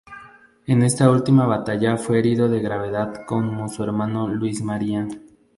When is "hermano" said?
3.83-4.27